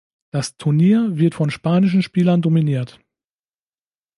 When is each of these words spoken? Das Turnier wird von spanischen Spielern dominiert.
Das 0.31 0.57
Turnier 0.57 1.15
wird 1.19 1.35
von 1.35 1.51
spanischen 1.51 2.01
Spielern 2.01 2.41
dominiert. 2.41 2.99